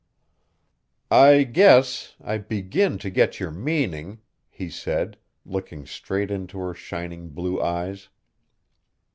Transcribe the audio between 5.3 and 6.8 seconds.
looking straight into her